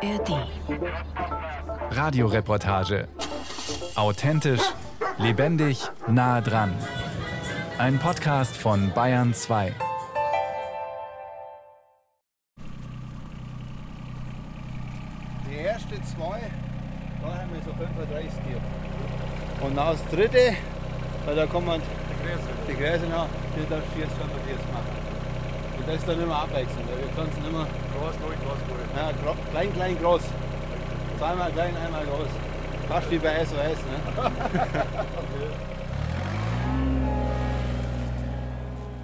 [0.00, 0.46] ARD.
[1.90, 3.08] Radioreportage.
[3.96, 4.62] Authentisch,
[5.18, 6.72] lebendig, nah dran.
[7.78, 9.74] Ein Podcast von Bayern 2.
[15.50, 16.42] Die ersten zwei,
[17.20, 18.60] da haben wir so 35 Tiere.
[19.62, 20.54] Und dann das dritte,
[21.26, 21.82] da kommen
[22.68, 23.26] die Gräser nach,
[23.56, 25.07] die darf 40, 45 machen.
[25.78, 27.66] Und das ist dann immer abwechselnd, weil wir sonst immer
[27.98, 28.88] Groß, ruhig, groß, ruhig.
[28.96, 30.22] ja, gro klein, klein, groß.
[31.18, 32.28] Zweimal klein, einmal groß.
[32.88, 33.54] Fast wie bei SOS.
[33.56, 33.98] Ne?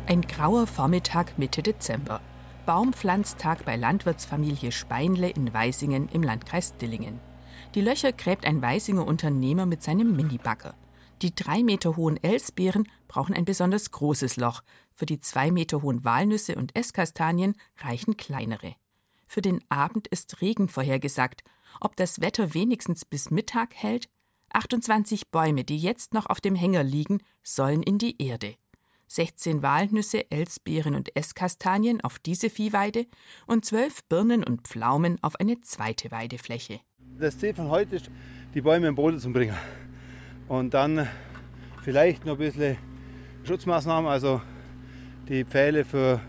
[0.07, 2.21] Ein grauer Vormittag Mitte Dezember.
[2.67, 7.21] Baumpflanztag bei Landwirtsfamilie Speinle in Weisingen im Landkreis Dillingen.
[7.75, 10.75] Die Löcher gräbt ein Weisinger Unternehmer mit seinem Minibagger.
[11.23, 14.63] Die drei Meter hohen Elsbeeren brauchen ein besonders großes Loch.
[14.95, 18.75] Für die zwei Meter hohen Walnüsse und Esskastanien reichen kleinere.
[19.27, 21.43] Für den Abend ist Regen vorhergesagt.
[21.81, 24.09] Ob das Wetter wenigstens bis Mittag hält?
[24.53, 28.55] 28 Bäume, die jetzt noch auf dem Hänger liegen, sollen in die Erde.
[29.09, 33.07] 16 Walnüsse, Elsbeeren und Esskastanien auf diese Viehweide
[33.47, 36.81] und 12 Birnen und Pflaumen auf eine zweite Weidefläche.
[37.19, 38.11] Das Ziel von heute ist,
[38.55, 39.57] die Bäume im Boden zu bringen.
[40.49, 41.09] Und dann
[41.83, 42.77] vielleicht noch ein bisschen
[43.45, 44.41] Schutzmaßnahmen, also
[45.29, 46.21] die Pfähle für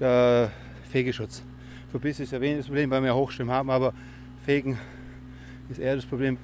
[0.00, 0.50] den
[0.90, 1.42] Fegeschutz.
[1.90, 3.92] Verbiss ist ja wenig das Problem, weil wir ja Hochstimmen haben, aber
[4.44, 4.78] Fegen
[5.68, 6.38] ist eher das Problem.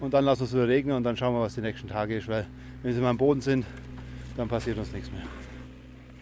[0.00, 2.16] Und dann lassen wir es wieder regnen und dann schauen wir, was die nächsten Tage
[2.16, 2.46] ist, weil
[2.82, 3.66] wenn sie mal am Boden sind,
[4.36, 5.22] dann passiert uns nichts mehr.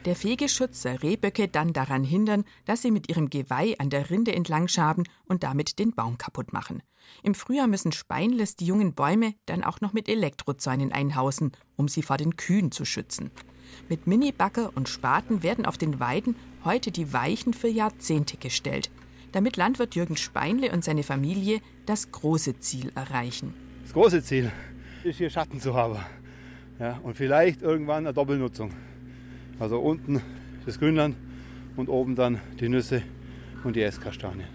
[0.09, 4.35] Der Fegeschutz soll Rehböcke dann daran hindern, dass sie mit ihrem Geweih an der Rinde
[4.35, 6.83] entlang schaben und damit den Baum kaputt machen.
[7.23, 12.01] Im Frühjahr müssen Speinles die jungen Bäume dann auch noch mit Elektrozäunen einhausen, um sie
[12.01, 13.31] vor den Kühen zu schützen.
[13.91, 18.91] Mit Minibagger und Spaten werden auf den Weiden heute die Weichen für Jahrzehnte gestellt,
[19.33, 23.53] damit Landwirt Jürgen Speinle und seine Familie das große Ziel erreichen.
[23.83, 24.51] Das große Ziel
[25.05, 25.99] ist hier Schatten zu haben.
[26.79, 28.71] Ja, und vielleicht irgendwann eine Doppelnutzung.
[29.59, 30.23] Also unten
[30.67, 31.17] das Grünland
[31.77, 33.03] und oben dann die Nüsse
[33.65, 34.49] und die Esskastanien.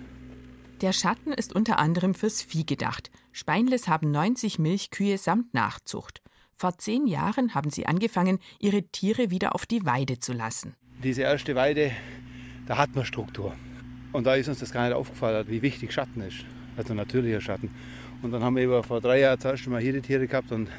[0.81, 3.09] Der Schatten ist unter anderem fürs Vieh gedacht.
[3.31, 6.21] Speinles haben 90 Milchkühe samt Nachzucht.
[6.55, 10.75] Vor zehn Jahren haben sie angefangen, ihre Tiere wieder auf die Weide zu lassen.
[11.03, 11.91] Diese erste Weide,
[12.67, 13.53] da hat man Struktur.
[14.11, 16.45] Und da ist uns das gar nicht aufgefallen, wie wichtig Schatten ist.
[16.77, 17.71] Also natürlicher Schatten.
[18.21, 20.51] Und dann haben wir über vor drei Jahren das erste Mal hier die Tiere gehabt
[20.51, 20.69] und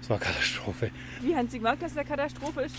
[0.00, 0.90] es war Katastrophe.
[1.20, 2.76] Wie haben Sie gemerkt, dass der Katastrophe ist?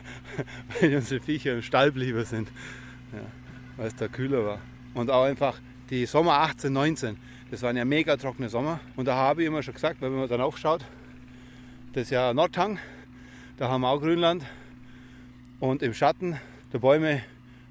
[0.80, 2.48] Weil unsere Viecher im Stall blieben sind.
[3.12, 3.20] Ja,
[3.76, 4.58] weil es da kühler war.
[4.94, 5.60] Und auch einfach
[5.90, 7.18] die Sommer 18, 19,
[7.50, 8.80] das waren ja mega trockene Sommer.
[8.96, 10.84] Und da habe ich immer schon gesagt, wenn man dann aufschaut,
[11.92, 12.78] das ist ja Nordhang,
[13.58, 14.44] da haben wir auch Grünland.
[15.60, 16.38] Und im Schatten
[16.72, 17.22] der Bäume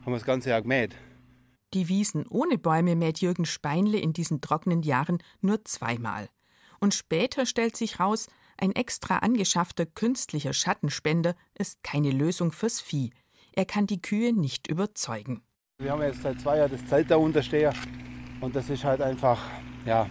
[0.01, 0.95] haben wir das ganze Jahr gemäht.
[1.73, 6.29] Die Wiesen ohne Bäume mäht Jürgen Speinle in diesen trockenen Jahren nur zweimal.
[6.79, 8.27] Und später stellt sich raus,
[8.61, 13.11] ein extra angeschaffter künstlicher Schattenspender ist keine Lösung fürs Vieh.
[13.53, 15.41] Er kann die Kühe nicht überzeugen.
[15.79, 17.73] Wir haben jetzt seit zwei Jahren das Zelt da unterstehen
[18.39, 19.41] und das ist halt einfach,
[19.85, 20.07] ja,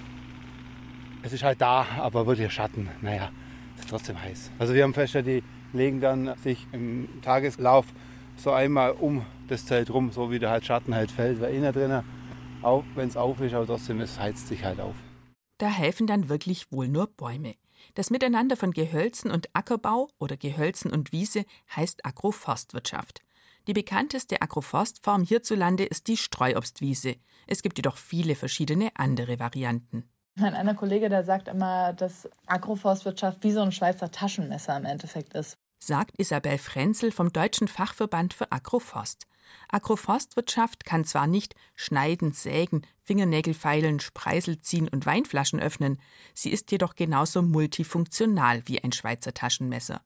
[1.23, 2.89] es ist halt da, aber wirklich Schatten.
[3.01, 3.31] Naja,
[3.77, 4.51] es ist trotzdem heiß.
[4.59, 7.87] Also wir haben Fäscher, die legen dann sich im Tageslauf
[8.37, 11.73] so einmal um das Zelt rum, so wie der halt Schatten halt fällt, weil innen
[11.73, 12.03] drinnen,
[12.63, 14.97] auch wenn es auf ist, aber trotzdem es heizt sich halt auf.
[15.59, 17.55] Da helfen dann wirklich wohl nur Bäume.
[18.01, 21.45] Das Miteinander von Gehölzen und Ackerbau oder Gehölzen und Wiese
[21.77, 23.21] heißt Agroforstwirtschaft.
[23.67, 27.17] Die bekannteste Agroforstform hierzulande ist die Streuobstwiese.
[27.47, 30.09] Es gibt jedoch viele verschiedene andere Varianten.
[30.35, 35.35] Mein einer Kollege, der sagt immer, dass Agroforstwirtschaft wie so ein Schweizer Taschenmesser im Endeffekt
[35.35, 35.59] ist.
[35.79, 39.27] Sagt Isabel Frenzel vom Deutschen Fachverband für Agroforst.
[39.69, 46.01] Agroforstwirtschaft kann zwar nicht schneiden, sägen, Fingernägel feilen, Spreisel ziehen und Weinflaschen öffnen,
[46.35, 50.03] sie ist jedoch genauso multifunktional wie ein Schweizer Taschenmesser.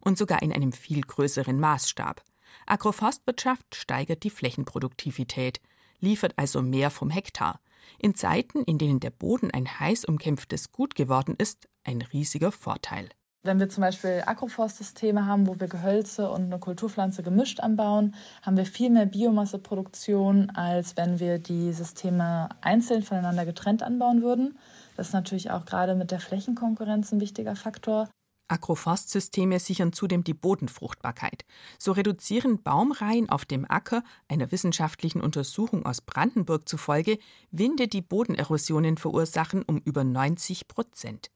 [0.00, 2.22] Und sogar in einem viel größeren Maßstab.
[2.66, 5.60] Agroforstwirtschaft steigert die Flächenproduktivität,
[6.00, 7.60] liefert also mehr vom Hektar.
[7.98, 13.08] In Zeiten, in denen der Boden ein heiß umkämpftes Gut geworden ist, ein riesiger Vorteil.
[13.44, 18.56] Wenn wir zum Beispiel Agroforstsysteme haben, wo wir Gehölze und eine Kulturpflanze gemischt anbauen, haben
[18.56, 24.58] wir viel mehr Biomasseproduktion, als wenn wir die Systeme einzeln voneinander getrennt anbauen würden.
[24.96, 28.08] Das ist natürlich auch gerade mit der Flächenkonkurrenz ein wichtiger Faktor.
[28.48, 31.44] Agroforstsysteme sichern zudem die Bodenfruchtbarkeit.
[31.78, 37.18] So reduzieren Baumreihen auf dem Acker, einer wissenschaftlichen Untersuchung aus Brandenburg zufolge,
[37.50, 41.30] Winde, die Bodenerosionen verursachen, um über 90 Prozent.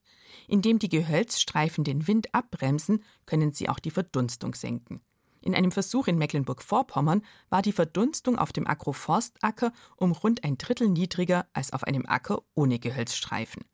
[0.47, 5.01] Indem die Gehölzstreifen den Wind abbremsen, können sie auch die Verdunstung senken.
[5.41, 10.87] In einem Versuch in Mecklenburg-Vorpommern war die Verdunstung auf dem Agroforstacker um rund ein Drittel
[10.87, 13.65] niedriger als auf einem Acker ohne Gehölzstreifen.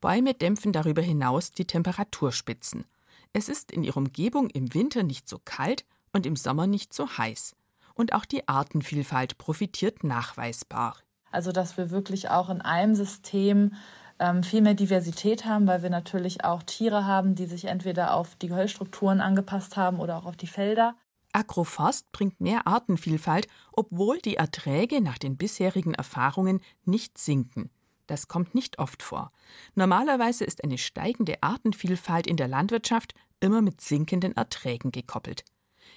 [0.00, 2.86] Bäume dämpfen darüber hinaus die Temperaturspitzen.
[3.32, 7.06] Es ist in ihrer Umgebung im Winter nicht so kalt und im Sommer nicht so
[7.06, 7.54] heiß.
[7.94, 10.96] Und auch die Artenvielfalt profitiert nachweisbar.
[11.30, 13.74] Also dass wir wirklich auch in einem System
[14.18, 18.34] ähm, viel mehr Diversität haben, weil wir natürlich auch Tiere haben, die sich entweder auf
[18.36, 20.94] die Gehölzstrukturen angepasst haben oder auch auf die Felder.
[21.32, 27.70] Agroforst bringt mehr Artenvielfalt, obwohl die Erträge nach den bisherigen Erfahrungen nicht sinken.
[28.06, 29.32] Das kommt nicht oft vor.
[29.74, 35.44] Normalerweise ist eine steigende Artenvielfalt in der Landwirtschaft immer mit sinkenden Erträgen gekoppelt.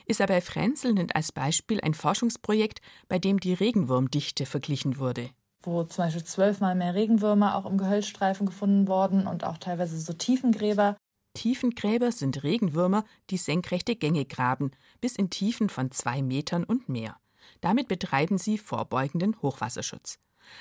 [0.06, 5.30] Isabel Frenzel nennt als Beispiel ein Forschungsprojekt, bei dem die Regenwurmdichte verglichen wurde
[5.62, 10.14] wo zum Beispiel zwölfmal mehr Regenwürmer auch im Gehölzstreifen gefunden wurden und auch teilweise so
[10.14, 10.98] Tiefengräber.
[11.34, 14.72] Tiefengräber sind Regenwürmer, die senkrechte Gänge graben,
[15.02, 17.18] bis in Tiefen von zwei Metern und mehr.
[17.62, 20.20] Damit betreiben sie vorbeugenden Hochwasserschutz.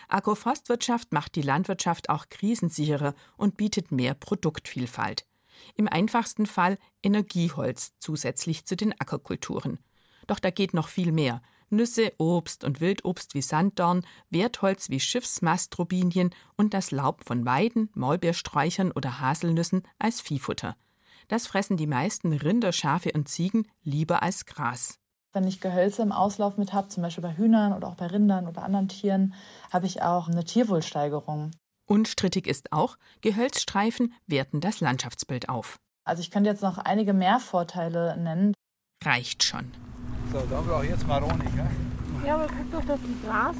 [0.08, 5.26] Agroforstwirtschaft macht die Landwirtschaft auch krisensicherer und bietet mehr Produktvielfalt.
[5.74, 9.78] Im einfachsten Fall Energieholz zusätzlich zu den Ackerkulturen.
[10.26, 11.42] Doch da geht noch viel mehr.
[11.70, 18.92] Nüsse, Obst und Wildobst wie Sanddorn, Wertholz wie Schiffsmastrobinien und das Laub von Weiden, Maulbeersträuchern
[18.92, 20.76] oder Haselnüssen als Viehfutter.
[21.28, 24.98] Das fressen die meisten Rinder, Schafe und Ziegen lieber als Gras.
[25.32, 28.48] Wenn ich Gehölze im Auslauf mit habe, zum Beispiel bei Hühnern oder auch bei Rindern
[28.48, 29.34] oder anderen Tieren,
[29.70, 31.50] habe ich auch eine Tierwohlsteigerung.
[31.84, 35.76] Unstrittig ist auch, Gehölzstreifen werten das Landschaftsbild auf.
[36.04, 38.54] Also ich könnte jetzt noch einige mehr Vorteile nennen.
[39.04, 39.70] Reicht schon.
[40.30, 41.66] So, da brauche ich jetzt Maroni, gell?
[42.26, 43.56] Ja, aber guck doch, dass du Gras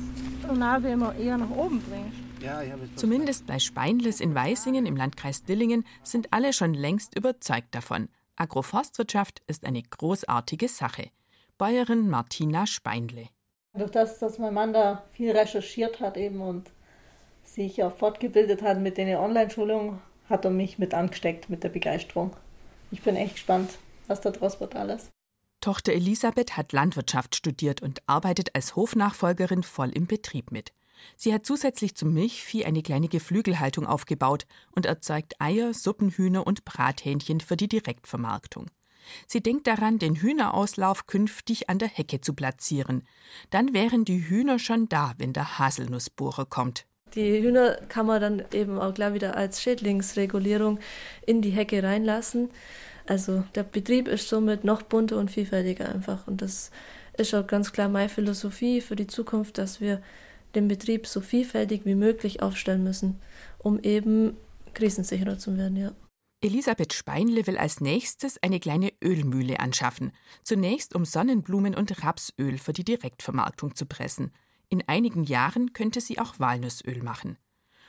[0.47, 2.19] und Nadel immer eher nach oben bringst.
[2.43, 6.75] Ja, ich habe jetzt Zumindest bei Speinles in Weißingen im Landkreis Dillingen sind alle schon
[6.75, 8.09] längst überzeugt davon.
[8.37, 11.09] Agroforstwirtschaft ist eine großartige Sache.
[11.57, 13.29] Bäuerin Martina Speinle.
[13.73, 16.71] Durch das, dass mein Mann da viel recherchiert hat eben und
[17.45, 22.37] sich auch fortgebildet hat mit den Online-Schulungen, hat er mich mit angesteckt mit der Begeisterung.
[22.91, 25.09] Ich bin echt gespannt, was da draus wird alles.
[25.61, 30.73] Tochter Elisabeth hat Landwirtschaft studiert und arbeitet als Hofnachfolgerin voll im Betrieb mit.
[31.17, 37.41] Sie hat zusätzlich zum Milchvieh eine kleine Geflügelhaltung aufgebaut und erzeugt Eier, Suppenhühner und Brathähnchen
[37.41, 38.67] für die Direktvermarktung.
[39.27, 43.05] Sie denkt daran, den Hühnerauslauf künftig an der Hecke zu platzieren.
[43.51, 46.85] Dann wären die Hühner schon da, wenn der Haselnussbohrer kommt.
[47.15, 50.79] Die Hühner kann man dann eben auch gleich wieder als Schädlingsregulierung
[51.27, 52.51] in die Hecke reinlassen.
[53.09, 56.27] Also der Betrieb ist somit noch bunter und vielfältiger einfach.
[56.27, 56.71] Und das
[57.17, 60.03] ist auch ganz klar meine Philosophie für die Zukunft, dass wir
[60.55, 63.19] den Betrieb so vielfältig wie möglich aufstellen müssen,
[63.57, 64.37] um eben
[64.75, 65.93] krisensicherer zu werden, ja.
[66.41, 70.13] Elisabeth Speinle will als nächstes eine kleine Ölmühle anschaffen.
[70.45, 74.33] Zunächst um Sonnenblumen und Rapsöl für die Direktvermarktung zu pressen.
[74.69, 77.39] In einigen Jahren könnte sie auch Walnussöl machen.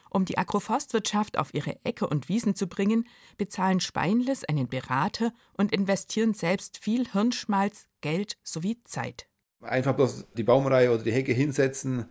[0.09, 3.07] Um die Agroforstwirtschaft auf ihre Äcker und Wiesen zu bringen,
[3.37, 9.27] bezahlen Speinles einen Berater und investieren selbst viel Hirnschmalz, Geld sowie Zeit.
[9.61, 12.05] Einfach bloß die Baumreihe oder die Hecke hinsetzen,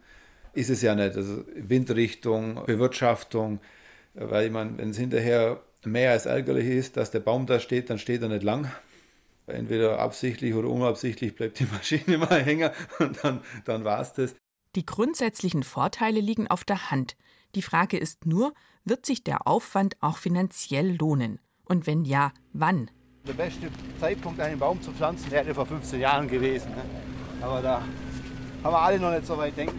[0.53, 1.17] ist es ja nicht.
[1.17, 3.61] Also Windrichtung, Bewirtschaftung,
[4.15, 7.99] weil meine, wenn es hinterher mehr als ärgerlich ist, dass der Baum da steht, dann
[7.99, 8.71] steht er nicht lang.
[9.47, 14.35] Entweder absichtlich oder unabsichtlich bleibt die Maschine mal hängen und dann, dann war es das.
[14.75, 17.17] Die grundsätzlichen Vorteile liegen auf der Hand.
[17.59, 21.41] Die Frage ist nur, wird sich der Aufwand auch finanziell lohnen?
[21.65, 22.89] Und wenn ja, wann?
[23.27, 26.71] Der beste Zeitpunkt, einen Baum zu pflanzen, wäre vor 15 Jahren gewesen.
[26.71, 26.85] Ne?
[27.41, 27.83] Aber da
[28.63, 29.77] haben wir alle noch nicht so weit denken.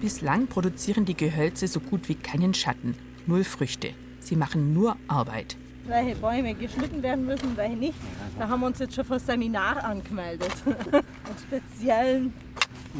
[0.00, 2.98] Bislang produzieren die Gehölze so gut wie keinen Schatten,
[3.28, 3.94] null Früchte.
[4.18, 5.56] Sie machen nur Arbeit.
[5.84, 7.98] Welche Bäume geschnitten werden müssen, welche nicht.
[8.36, 10.50] Da haben wir uns jetzt schon für Seminar angemeldet.
[10.66, 12.34] Einen speziellen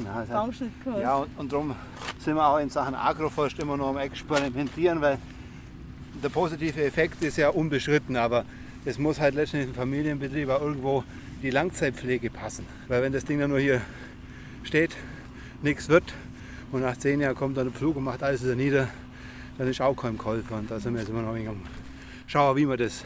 [0.05, 1.01] Baumschnittkurs.
[1.01, 1.75] Ja, und, und darum
[2.19, 5.19] sind wir auch in Sachen Agroforst immer noch am Experimentieren, weil
[6.23, 8.45] der positive Effekt ist ja unbeschritten, aber
[8.85, 11.05] es muss halt letztendlich im Familienbetrieb auch irgendwo
[11.43, 12.67] die Langzeitpflege passen.
[12.89, 13.81] Weil wenn das Ding dann nur hier
[14.63, 14.97] steht,
[15.63, 16.15] nichts wird
[16.73, 18.89] und nach zehn Jahren kommt dann der Pflug und macht alles wieder nieder,
[19.59, 20.57] dann ist auch kein Käufer.
[20.57, 21.63] Und da sind wir jetzt immer noch am
[22.27, 23.05] Schauen, wie wir das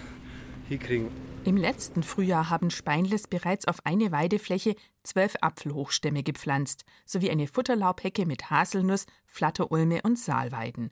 [0.68, 1.08] hinkriegen.
[1.44, 8.26] Im letzten Frühjahr haben Speinles bereits auf eine Weidefläche zwölf Apfelhochstämme gepflanzt, sowie eine Futterlaubhecke
[8.26, 10.90] mit Haselnuss, Flatterulme und Saalweiden.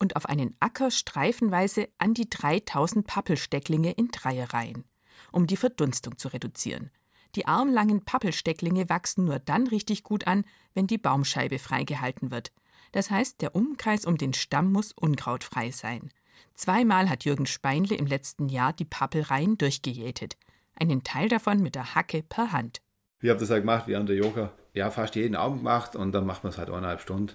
[0.00, 4.84] Und auf einen Acker streifenweise an die 3000 Pappelstecklinge in Dreierreihen,
[5.30, 6.90] um die Verdunstung zu reduzieren.
[7.36, 12.52] Die armlangen Pappelstecklinge wachsen nur dann richtig gut an, wenn die Baumscheibe freigehalten wird.
[12.90, 16.10] Das heißt, der Umkreis um den Stamm muss unkrautfrei sein.
[16.54, 20.36] Zweimal hat Jürgen Speinle im letzten Jahr die Pappelreihen durchgejätet.
[20.78, 22.80] einen Teil davon mit der Hacke per Hand.
[23.22, 24.52] Ich habe das halt gemacht wie an der Yoga.
[24.72, 27.32] Ja, fast jeden Abend gemacht und dann macht man es halt eineinhalb Stunden.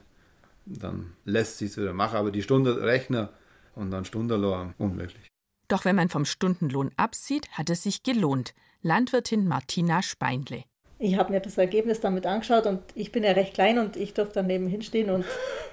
[0.65, 3.29] Dann lässt sich wieder machen, aber die Stunde rechnen
[3.75, 5.27] und dann Stundenlohn unmöglich.
[5.67, 8.53] Doch wenn man vom Stundenlohn absieht, hat es sich gelohnt.
[8.81, 10.63] Landwirtin Martina Speinle.
[10.99, 14.13] Ich habe mir das Ergebnis damit angeschaut und ich bin ja recht klein und ich
[14.13, 15.25] durfte daneben hinstehen und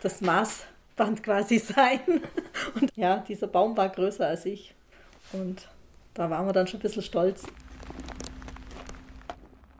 [0.02, 0.20] das
[0.96, 2.00] Maßband quasi sein.
[2.74, 4.74] Und ja, dieser Baum war größer als ich.
[5.32, 5.68] Und
[6.14, 7.44] da waren wir dann schon ein bisschen stolz.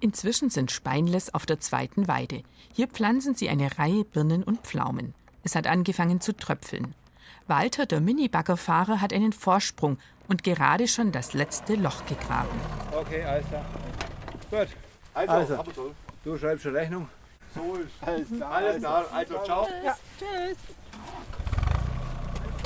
[0.00, 2.42] Inzwischen sind Speinles auf der zweiten Weide.
[2.75, 5.14] Hier pflanzen sie eine Reihe Birnen und Pflaumen.
[5.42, 6.94] Es hat angefangen zu tröpfeln.
[7.46, 12.61] Walter, der Minibaggerfahrer, hat einen Vorsprung und gerade schon das letzte Loch gegraben.
[12.92, 13.64] Okay, alles klar.
[14.50, 14.68] Gut.
[15.14, 15.94] Also, also
[16.25, 17.08] du schreibst eine Rechnung.
[17.54, 18.50] So ist alles klar.
[18.50, 19.06] Alles klar.
[19.12, 19.66] Also, ciao.
[19.82, 19.96] Ja.
[20.18, 20.58] Tschüss.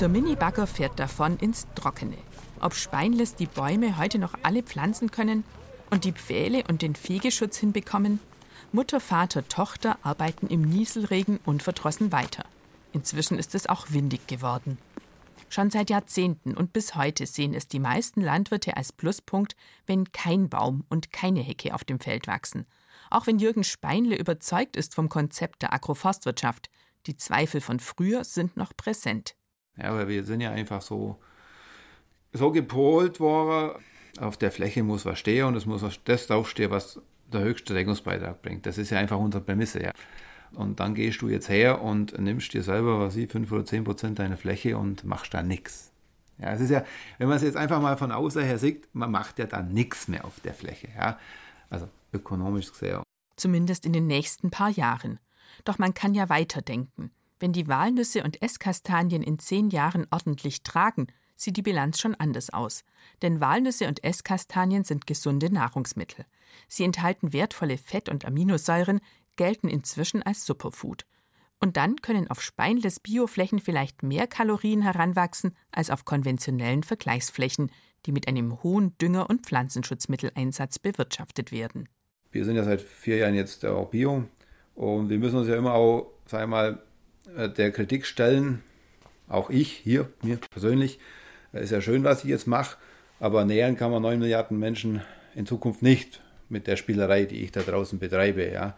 [0.01, 2.17] Der Minibagger fährt davon ins Trockene.
[2.59, 5.43] Ob Speinles die Bäume heute noch alle pflanzen können
[5.91, 8.19] und die Pfähle und den Fegeschutz hinbekommen,
[8.71, 12.45] Mutter, Vater, Tochter arbeiten im Nieselregen unverdrossen weiter.
[12.93, 14.79] Inzwischen ist es auch windig geworden.
[15.49, 19.55] Schon seit Jahrzehnten und bis heute sehen es die meisten Landwirte als Pluspunkt,
[19.85, 22.65] wenn kein Baum und keine Hecke auf dem Feld wachsen.
[23.11, 26.71] Auch wenn Jürgen Speinle überzeugt ist vom Konzept der Agroforstwirtschaft,
[27.05, 29.35] die Zweifel von früher sind noch präsent.
[29.77, 31.17] Ja, aber wir sind ja einfach so,
[32.33, 33.81] so gepolt worden,
[34.19, 36.99] auf der Fläche muss was stehen und es muss das draufstehen, was
[37.31, 38.65] der höchste Deckungsbeitrag bringt.
[38.65, 39.81] Das ist ja einfach unsere Prämisse.
[39.81, 39.91] Ja.
[40.53, 43.83] Und dann gehst du jetzt her und nimmst dir selber, was ich, 5 oder 10
[43.85, 45.91] Prozent deiner Fläche und machst da nichts.
[46.37, 46.83] Ja, es ist ja,
[47.19, 50.07] wenn man es jetzt einfach mal von außen her sieht, man macht ja dann nichts
[50.07, 50.89] mehr auf der Fläche.
[50.97, 51.19] Ja.
[51.69, 53.03] Also ökonomisch gesehen.
[53.37, 55.19] Zumindest in den nächsten paar Jahren.
[55.63, 57.11] Doch man kann ja weiterdenken.
[57.41, 62.51] Wenn die Walnüsse und Esskastanien in zehn Jahren ordentlich tragen, sieht die Bilanz schon anders
[62.51, 62.83] aus.
[63.23, 66.25] Denn Walnüsse und Esskastanien sind gesunde Nahrungsmittel.
[66.67, 69.01] Sie enthalten wertvolle Fett- und Aminosäuren,
[69.37, 71.07] gelten inzwischen als Superfood.
[71.59, 77.71] Und dann können auf Speinles Bioflächen vielleicht mehr Kalorien heranwachsen als auf konventionellen Vergleichsflächen,
[78.05, 81.89] die mit einem hohen Dünger- und Pflanzenschutzmitteleinsatz bewirtschaftet werden.
[82.31, 84.25] Wir sind ja seit vier Jahren jetzt auch Bio
[84.75, 86.83] und wir müssen uns ja immer auch, sagen wir mal,
[87.35, 88.61] der Kritik stellen,
[89.27, 90.99] auch ich hier, mir persönlich,
[91.53, 92.77] ist ja schön, was ich jetzt mache,
[93.19, 95.01] aber nähern kann man 9 Milliarden Menschen
[95.35, 98.51] in Zukunft nicht mit der Spielerei, die ich da draußen betreibe.
[98.51, 98.75] Ja.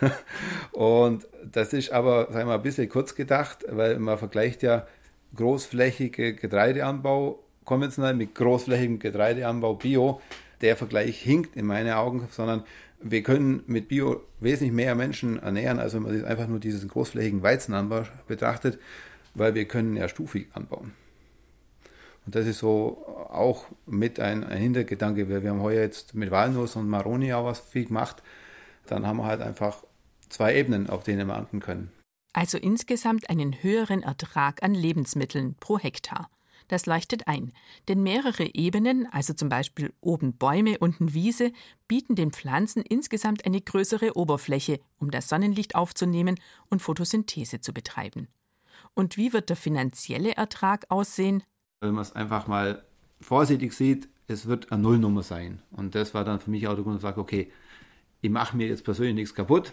[0.72, 4.86] und das ist aber, sagen wir mal, ein bisschen kurz gedacht, weil man vergleicht ja
[5.36, 10.20] großflächige Getreideanbau konventionell mit großflächigem Getreideanbau Bio.
[10.60, 12.64] Der Vergleich hinkt in meinen Augen, sondern
[13.02, 17.42] wir können mit Bio wesentlich mehr Menschen ernähren, als wenn man einfach nur diesen großflächigen
[17.42, 18.78] Weizenanbau betrachtet,
[19.34, 20.92] weil wir können ja stufig anbauen.
[22.26, 25.28] Und das ist so auch mit ein, ein Hintergedanke.
[25.28, 28.22] Wir, wir haben heuer jetzt mit Walnuss und Maroni auch was viel gemacht
[28.90, 29.84] dann haben wir halt einfach
[30.28, 31.92] zwei Ebenen, auf denen wir ernten können.
[32.32, 36.30] Also insgesamt einen höheren Ertrag an Lebensmitteln pro Hektar.
[36.70, 37.52] Das leuchtet ein,
[37.88, 41.50] denn mehrere Ebenen, also zum Beispiel oben Bäume, unten Wiese,
[41.88, 48.28] bieten den Pflanzen insgesamt eine größere Oberfläche, um das Sonnenlicht aufzunehmen und Photosynthese zu betreiben.
[48.94, 51.42] Und wie wird der finanzielle Ertrag aussehen?
[51.80, 52.84] Wenn man es einfach mal
[53.20, 55.60] vorsichtig sieht, es wird eine Nullnummer sein.
[55.72, 57.50] Und das war dann für mich auch der Grund, dass ich sage, okay,
[58.20, 59.72] ich mache mir jetzt persönlich nichts kaputt,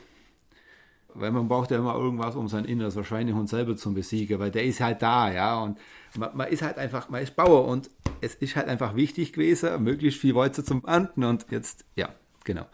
[1.19, 4.63] weil man braucht ja immer irgendwas, um sein inneres Schweinehund selber zu besiegen, weil der
[4.65, 5.77] ist halt da, ja, und
[6.17, 7.89] man, man, ist halt einfach, man ist Bauer und
[8.21, 12.09] es ist halt einfach wichtig gewesen, möglichst viel Weizen zum Ernten und jetzt, ja,
[12.43, 12.65] genau.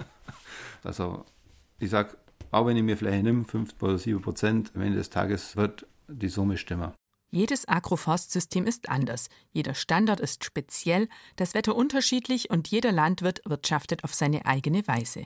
[0.84, 1.24] also,
[1.78, 2.16] ich sag,
[2.50, 5.86] auch wenn ich mir vielleicht nehme, 5 oder 7 Prozent, am Ende des Tages wird
[6.08, 6.92] die Summe stimmen.
[7.32, 14.02] Jedes Agroforstsystem ist anders, jeder Standort ist speziell, das Wetter unterschiedlich und jeder Landwirt wirtschaftet
[14.02, 15.24] auf seine eigene Weise.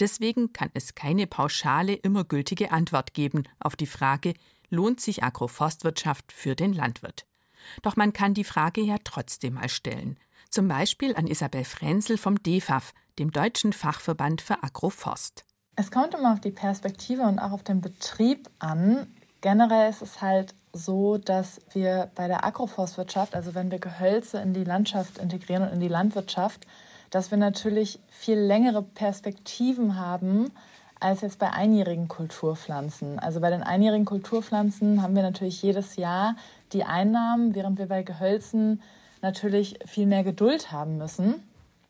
[0.00, 4.34] Deswegen kann es keine pauschale, immer gültige Antwort geben auf die Frage,
[4.68, 7.24] lohnt sich Agroforstwirtschaft für den Landwirt?
[7.82, 10.18] Doch man kann die Frage ja trotzdem mal stellen.
[10.50, 15.44] Zum Beispiel an Isabel Frenzel vom DEFAF, dem Deutschen Fachverband für Agroforst.
[15.76, 19.06] Es kommt immer auf die Perspektive und auch auf den Betrieb an.
[19.40, 24.52] Generell ist es halt so, dass wir bei der Agroforstwirtschaft, also wenn wir Gehölze in
[24.52, 26.66] die Landschaft integrieren und in die Landwirtschaft,
[27.10, 30.50] dass wir natürlich viel längere Perspektiven haben
[31.00, 33.18] als jetzt bei einjährigen Kulturpflanzen.
[33.18, 36.36] Also bei den einjährigen Kulturpflanzen haben wir natürlich jedes Jahr
[36.72, 38.82] die Einnahmen, während wir bei Gehölzen
[39.20, 41.42] natürlich viel mehr Geduld haben müssen.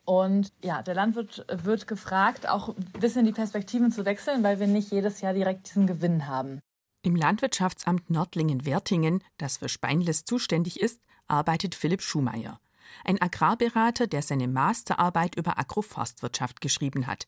[0.05, 4.67] Und ja, der Landwirt wird gefragt, auch ein bisschen die Perspektiven zu wechseln, weil wir
[4.67, 6.61] nicht jedes Jahr direkt diesen Gewinn haben.
[7.05, 12.59] Im Landwirtschaftsamt Nördlingen-Wertingen, das für Speinles zuständig ist, arbeitet Philipp Schumayer.
[13.05, 17.27] ein Agrarberater, der seine Masterarbeit über Agroforstwirtschaft geschrieben hat.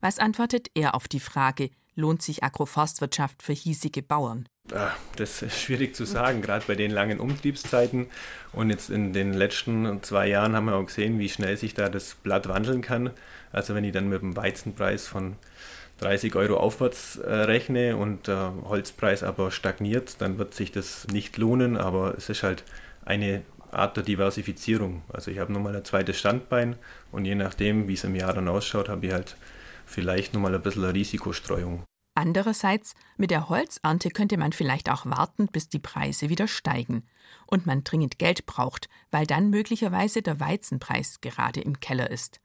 [0.00, 4.46] Was antwortet er auf die Frage, lohnt sich Agroforstwirtschaft für hiesige Bauern?
[4.72, 8.08] Ah, das ist schwierig zu sagen, gerade bei den langen Umtriebszeiten.
[8.52, 11.88] Und jetzt in den letzten zwei Jahren haben wir auch gesehen, wie schnell sich da
[11.88, 13.10] das Blatt wandeln kann.
[13.52, 15.36] Also wenn ich dann mit dem Weizenpreis von
[15.98, 21.36] 30 Euro aufwärts äh, rechne und der Holzpreis aber stagniert, dann wird sich das nicht
[21.36, 21.76] lohnen.
[21.76, 22.64] Aber es ist halt
[23.04, 25.02] eine Art der Diversifizierung.
[25.08, 26.76] Also ich habe nochmal ein zweites Standbein
[27.12, 29.36] und je nachdem, wie es im Jahr dann ausschaut, habe ich halt
[29.86, 31.84] vielleicht nochmal ein bisschen Risikostreuung.
[32.16, 37.02] Andererseits, mit der Holzernte könnte man vielleicht auch warten, bis die Preise wieder steigen
[37.46, 42.40] und man dringend Geld braucht, weil dann möglicherweise der Weizenpreis gerade im Keller ist.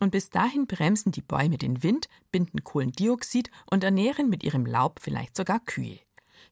[0.00, 4.98] Und bis dahin bremsen die Bäume den Wind, binden Kohlendioxid und ernähren mit ihrem Laub
[5.00, 5.98] vielleicht sogar Kühe.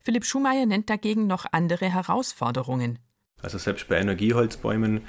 [0.01, 2.99] Philipp Schumayer nennt dagegen noch andere Herausforderungen.
[3.41, 5.01] Also selbst bei Energieholzbäumen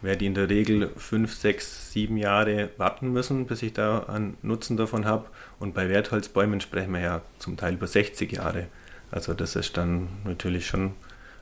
[0.00, 4.36] werde ich in der Regel fünf, sechs, sieben Jahre warten müssen, bis ich da einen
[4.42, 5.26] Nutzen davon habe.
[5.58, 8.68] Und bei Wertholzbäumen sprechen wir ja zum Teil über 60 Jahre.
[9.10, 10.92] Also das ist dann natürlich schon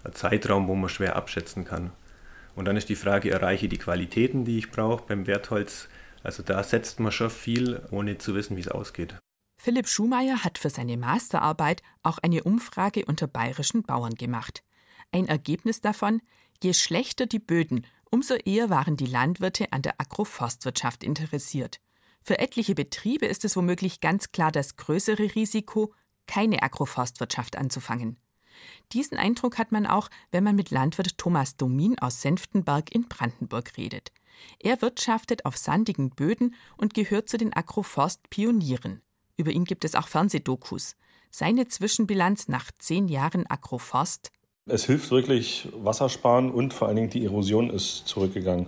[0.04, 1.90] ein Zeitraum, wo man schwer abschätzen kann.
[2.54, 5.88] Und dann ist die Frage, erreiche ich die Qualitäten, die ich brauche beim Wertholz?
[6.26, 9.16] Also da setzt man schon viel, ohne zu wissen, wie es ausgeht.
[9.58, 14.62] Philipp Schumayer hat für seine Masterarbeit auch eine Umfrage unter bayerischen Bauern gemacht.
[15.12, 16.20] Ein Ergebnis davon,
[16.62, 21.80] je schlechter die Böden, Umso eher waren die Landwirte an der Agroforstwirtschaft interessiert.
[22.22, 25.92] Für etliche Betriebe ist es womöglich ganz klar das größere Risiko,
[26.26, 28.16] keine Agroforstwirtschaft anzufangen.
[28.92, 33.76] Diesen Eindruck hat man auch, wenn man mit Landwirt Thomas Domin aus Senftenberg in Brandenburg
[33.76, 34.12] redet.
[34.58, 39.02] Er wirtschaftet auf sandigen Böden und gehört zu den Agroforst-Pionieren.
[39.36, 40.96] Über ihn gibt es auch Fernsehdokus.
[41.30, 44.30] Seine Zwischenbilanz nach zehn Jahren Agroforst
[44.68, 48.66] es hilft wirklich Wassersparen und vor allen Dingen die Erosion ist zurückgegangen.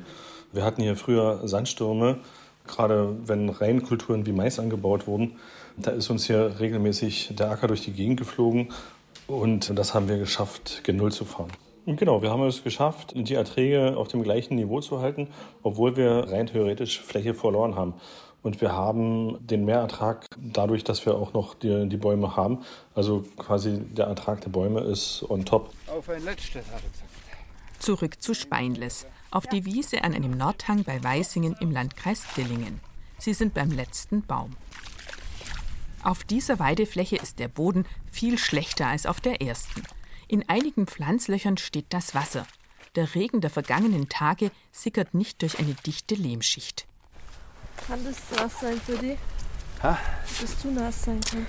[0.52, 2.20] Wir hatten hier früher Sandstürme,
[2.68, 5.40] gerade wenn Reinkulturen wie Mais angebaut wurden.
[5.76, 8.68] Da ist uns hier regelmäßig der Acker durch die Gegend geflogen
[9.26, 11.50] und das haben wir geschafft, gen Null zu fahren.
[11.88, 15.28] Und genau, wir haben es geschafft, die Erträge auf dem gleichen Niveau zu halten,
[15.62, 17.94] obwohl wir rein theoretisch Fläche verloren haben.
[18.42, 22.58] Und wir haben den Mehrertrag dadurch, dass wir auch noch die, die Bäume haben.
[22.94, 25.70] Also quasi der Ertrag der Bäume ist on top.
[25.86, 27.10] Auf ein letztes, hat er gesagt.
[27.78, 32.80] Zurück zu Speinles, auf die Wiese an einem Nordhang bei Weißingen im Landkreis Dillingen.
[33.16, 34.58] Sie sind beim letzten Baum.
[36.04, 39.82] Auf dieser Weidefläche ist der Boden viel schlechter als auf der ersten.
[40.30, 42.46] In einigen Pflanzlöchern steht das Wasser.
[42.96, 46.86] Der Regen der vergangenen Tage sickert nicht durch eine dichte Lehmschicht.
[47.86, 49.18] Kann das nass sein für dich?
[49.82, 49.98] Ha?
[50.22, 51.46] Dass das zu nass sein kann.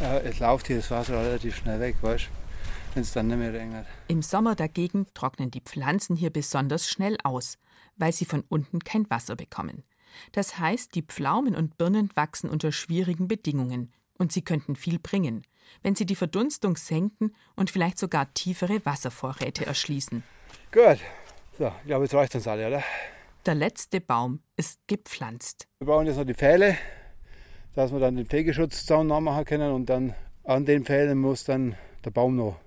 [0.00, 2.94] Äh, es läuft hier das Wasser relativ schnell weg, weißt du?
[2.94, 3.86] Wenn es dann nicht mehr regnet.
[4.06, 7.58] Im Sommer dagegen trocknen die Pflanzen hier besonders schnell aus,
[7.96, 9.84] weil sie von unten kein Wasser bekommen.
[10.32, 15.44] Das heißt, die Pflaumen und Birnen wachsen unter schwierigen Bedingungen und sie könnten viel bringen,
[15.82, 20.22] wenn sie die Verdunstung senken und vielleicht sogar tiefere Wasservorräte erschließen.
[20.72, 20.98] Gut,
[21.58, 22.82] so, ich glaube, jetzt reicht uns alle, oder?
[23.46, 25.66] Der letzte Baum ist gepflanzt.
[25.80, 26.76] Wir bauen jetzt noch die Pfähle,
[27.74, 32.10] dass wir dann den Fegeschützzaun nachmachen können und dann an den Pfählen muss dann der
[32.10, 32.58] Baum noch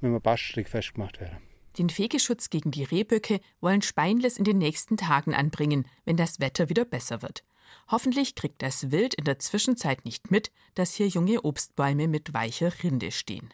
[0.00, 1.38] mit einem Baststrick festgemacht werden.
[1.78, 6.68] Den Fegeschutz gegen die Rehböcke wollen Speinles in den nächsten Tagen anbringen, wenn das Wetter
[6.70, 7.44] wieder besser wird.
[7.90, 12.72] Hoffentlich kriegt das Wild in der Zwischenzeit nicht mit, dass hier junge Obstbäume mit weicher
[12.82, 13.52] Rinde stehen.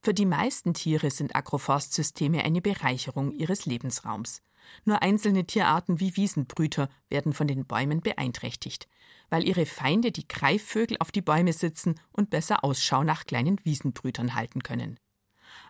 [0.00, 4.42] Für die meisten Tiere sind Agroforstsysteme eine Bereicherung ihres Lebensraums.
[4.84, 8.88] Nur einzelne Tierarten wie Wiesenbrüter werden von den Bäumen beeinträchtigt,
[9.28, 14.34] weil ihre Feinde die Greifvögel auf die Bäume sitzen und besser Ausschau nach kleinen Wiesenbrütern
[14.34, 14.98] halten können.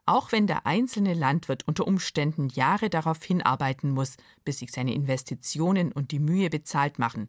[0.06, 5.92] Auch wenn der einzelne Landwirt unter Umständen Jahre darauf hinarbeiten muss, bis sich seine Investitionen
[5.92, 7.28] und die Mühe bezahlt machen,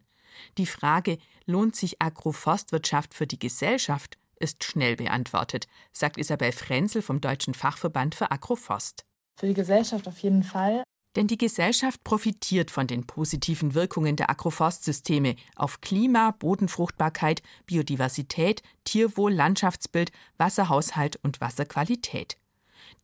[0.58, 7.22] die Frage, lohnt sich Agroforstwirtschaft für die Gesellschaft, ist schnell beantwortet, sagt Isabel Frenzel vom
[7.22, 9.06] Deutschen Fachverband für Agroforst.
[9.38, 10.82] Für die Gesellschaft auf jeden Fall.
[11.14, 19.32] Denn die Gesellschaft profitiert von den positiven Wirkungen der Agroforstsysteme auf Klima, Bodenfruchtbarkeit, Biodiversität, Tierwohl,
[19.32, 22.36] Landschaftsbild, Wasserhaushalt und Wasserqualität.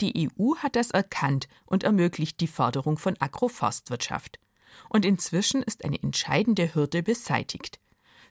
[0.01, 4.39] Die EU hat das erkannt und ermöglicht die Förderung von Agroforstwirtschaft.
[4.89, 7.79] Und inzwischen ist eine entscheidende Hürde beseitigt.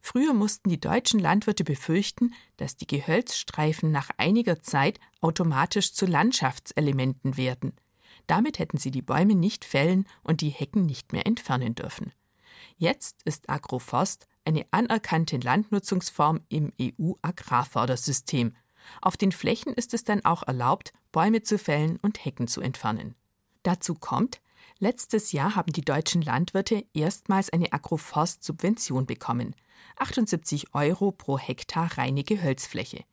[0.02, 7.38] Früher mussten die deutschen Landwirte befürchten, dass die Gehölzstreifen nach einiger Zeit automatisch zu Landschaftselementen
[7.38, 7.74] werden.
[8.26, 12.14] Damit hätten sie die Bäume nicht fällen und die Hecken nicht mehr entfernen dürfen.
[12.78, 18.56] Jetzt ist Agroforst eine anerkannte Landnutzungsform im EU-Agrarfördersystem.
[19.02, 23.16] Auf den Flächen ist es dann auch erlaubt, Bäume zu fällen und Hecken zu entfernen.
[23.64, 24.42] Dazu kommt,
[24.84, 29.56] Letztes Jahr haben die deutschen Landwirte erstmals eine Agroforst-Subvention bekommen.
[29.98, 33.04] 78 Euro pro Hektar reine Gehölzfläche.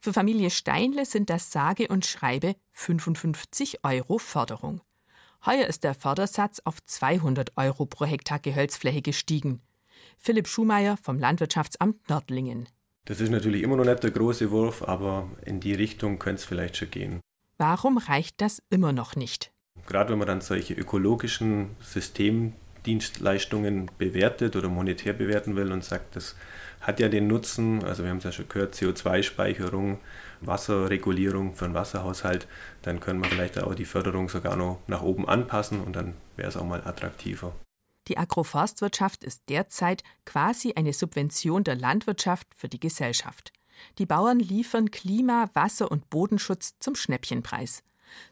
[0.00, 4.80] Für Familie Steinle sind das sage und schreibe 55 Euro Förderung.
[5.44, 9.60] Heuer ist der Fördersatz auf 200 Euro pro Hektar Gehölzfläche gestiegen.
[10.16, 12.66] Philipp Schumayer vom Landwirtschaftsamt Nördlingen.
[13.04, 16.44] Das ist natürlich immer noch nicht der große Wurf, aber in die Richtung könnte es
[16.46, 17.20] vielleicht schon gehen.
[17.60, 19.52] Warum reicht das immer noch nicht?
[19.86, 26.36] Gerade wenn man dann solche ökologischen Systemdienstleistungen bewertet oder monetär bewerten will und sagt, das
[26.80, 29.98] hat ja den Nutzen, also wir haben es ja schon gehört, CO2-Speicherung,
[30.40, 32.48] Wasserregulierung für den Wasserhaushalt,
[32.80, 36.48] dann können wir vielleicht auch die Förderung sogar noch nach oben anpassen und dann wäre
[36.48, 37.52] es auch mal attraktiver.
[38.08, 43.52] Die Agroforstwirtschaft ist derzeit quasi eine Subvention der Landwirtschaft für die Gesellschaft.
[43.98, 47.82] Die Bauern liefern Klima-, Wasser- und Bodenschutz zum Schnäppchenpreis.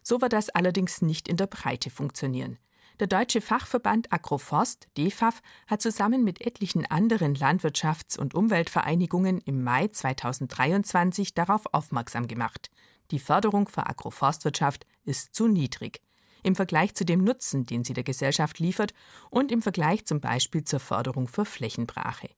[0.03, 2.57] So wird das allerdings nicht in der Breite funktionieren.
[2.99, 9.87] Der deutsche Fachverband Agroforst, DEFAF, hat zusammen mit etlichen anderen Landwirtschafts- und Umweltvereinigungen im Mai
[9.87, 12.69] 2023 darauf aufmerksam gemacht.
[13.11, 16.01] Die Förderung für Agroforstwirtschaft ist zu niedrig.
[16.43, 18.93] Im Vergleich zu dem Nutzen, den sie der Gesellschaft liefert
[19.29, 22.29] und im Vergleich zum Beispiel zur Förderung für Flächenbrache.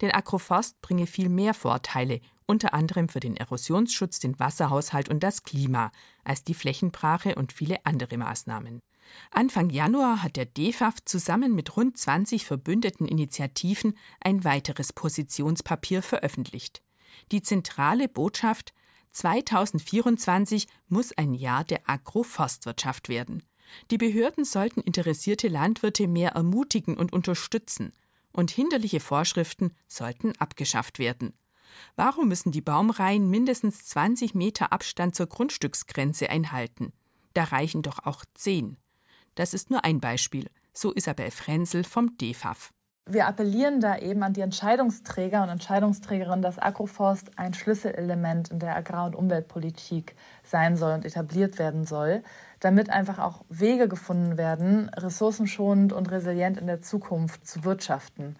[0.00, 5.44] Denn Agroforst bringe viel mehr Vorteile unter anderem für den Erosionsschutz, den Wasserhaushalt und das
[5.44, 5.92] Klima,
[6.24, 8.80] als die Flächenbrache und viele andere Maßnahmen.
[9.30, 16.82] Anfang Januar hat der DEFAF zusammen mit rund 20 verbündeten Initiativen ein weiteres Positionspapier veröffentlicht.
[17.32, 18.72] Die zentrale Botschaft
[19.12, 23.42] 2024 muss ein Jahr der Agroforstwirtschaft werden.
[23.90, 27.92] Die Behörden sollten interessierte Landwirte mehr ermutigen und unterstützen,
[28.32, 31.32] und hinderliche Vorschriften sollten abgeschafft werden.
[31.96, 36.92] Warum müssen die Baumreihen mindestens 20 Meter Abstand zur Grundstücksgrenze einhalten?
[37.34, 38.76] Da reichen doch auch 10.
[39.34, 42.72] Das ist nur ein Beispiel, so Isabel Frenzel vom DEFAF.
[43.10, 48.76] Wir appellieren da eben an die Entscheidungsträger und Entscheidungsträgerinnen, dass Agroforst ein Schlüsselelement in der
[48.76, 52.22] Agrar- und Umweltpolitik sein soll und etabliert werden soll,
[52.60, 58.36] damit einfach auch Wege gefunden werden, ressourcenschonend und resilient in der Zukunft zu wirtschaften.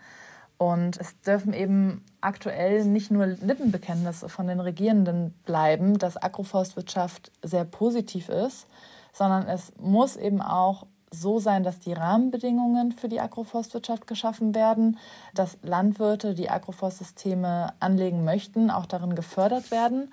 [0.58, 7.64] Und es dürfen eben aktuell nicht nur Lippenbekenntnisse von den Regierenden bleiben, dass Agroforstwirtschaft sehr
[7.64, 8.66] positiv ist,
[9.12, 14.98] sondern es muss eben auch so sein, dass die Rahmenbedingungen für die Agroforstwirtschaft geschaffen werden,
[15.32, 20.12] dass Landwirte, die Agroforstsysteme anlegen möchten, auch darin gefördert werden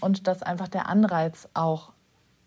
[0.00, 1.92] und dass einfach der Anreiz auch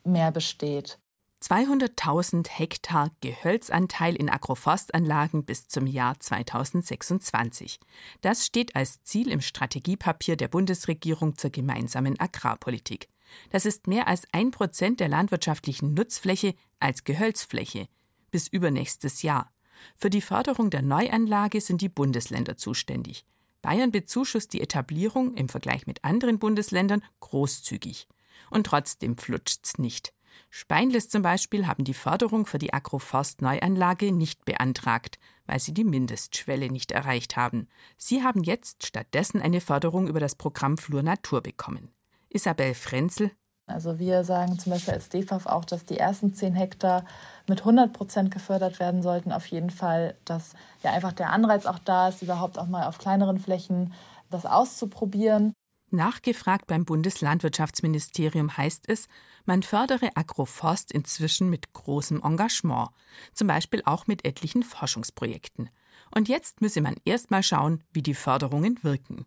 [0.03, 0.97] mehr besteht.
[1.41, 7.80] 200.000 Hektar Gehölzanteil in Agroforstanlagen bis zum Jahr 2026.
[8.21, 13.10] Das steht als Ziel im Strategiepapier der Bundesregierung zur gemeinsamen Agrarpolitik.
[13.52, 17.88] Das ist mehr als ein Prozent der landwirtschaftlichen Nutzfläche als Gehölzfläche
[18.32, 19.52] bis übernächstes Jahr.
[19.95, 23.26] Für die Förderung der Neuanlage sind die Bundesländer zuständig.
[23.62, 28.08] Bayern bezuschusst die Etablierung im Vergleich mit anderen Bundesländern großzügig.
[28.50, 30.14] Und trotzdem flutscht's nicht.
[30.50, 36.71] Speinles zum Beispiel haben die Förderung für die Agroforst-Neuanlage nicht beantragt, weil sie die Mindestschwelle
[36.71, 37.67] nicht erreicht haben.
[37.98, 41.89] Sie haben jetzt stattdessen eine Förderung über das Programm Flur Natur bekommen.
[42.30, 43.32] Isabel Frenzel.
[43.67, 47.04] Also wir sagen zum Beispiel als DEFAF auch, dass die ersten 10 Hektar
[47.48, 49.32] mit 100 Prozent gefördert werden sollten.
[49.32, 53.00] Auf jeden Fall, dass ja einfach der Anreiz auch da ist, überhaupt auch mal auf
[53.00, 53.93] kleineren Flächen
[54.30, 55.54] das auszuprobieren.
[55.91, 59.08] Nachgefragt beim Bundeslandwirtschaftsministerium heißt es,
[59.45, 62.89] man fördere Agroforst inzwischen mit großem Engagement,
[63.34, 65.69] zum Beispiel auch mit etlichen Forschungsprojekten.
[66.13, 69.26] Und jetzt müsse man erst mal schauen, wie die Förderungen wirken.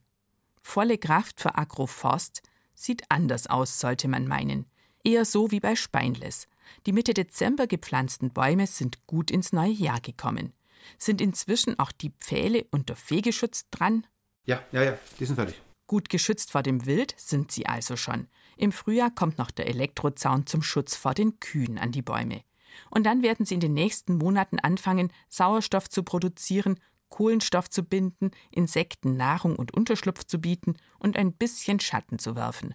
[0.62, 2.42] Volle Kraft für Agroforst
[2.74, 4.66] sieht anders aus, sollte man meinen.
[5.04, 6.48] Eher so wie bei Speinles.
[6.86, 10.52] Die Mitte Dezember gepflanzten Bäume sind gut ins neue Jahr gekommen.
[10.98, 14.06] Sind inzwischen auch die Pfähle und der Fegeschutz dran?
[14.44, 15.60] Ja, ja, ja, die sind fertig.
[15.88, 18.28] Gut geschützt vor dem Wild sind sie also schon.
[18.58, 22.42] Im Frühjahr kommt noch der Elektrozaun zum Schutz vor den Kühen an die Bäume.
[22.90, 28.32] Und dann werden sie in den nächsten Monaten anfangen, Sauerstoff zu produzieren, Kohlenstoff zu binden,
[28.50, 32.74] Insekten Nahrung und Unterschlupf zu bieten und ein bisschen Schatten zu werfen.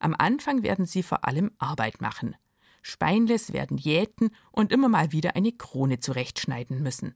[0.00, 2.34] Am Anfang werden sie vor allem Arbeit machen.
[2.80, 7.14] Speinles werden jäten und immer mal wieder eine Krone zurechtschneiden müssen.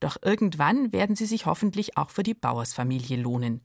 [0.00, 3.60] Doch irgendwann werden sie sich hoffentlich auch für die Bauersfamilie lohnen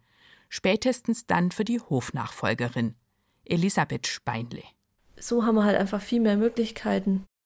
[0.49, 2.95] spätestens dann für die Hofnachfolgerin,
[3.45, 4.63] Elisabeth Speinle.
[5.17, 7.25] So haben wir halt einfach viel mehr Möglichkeiten,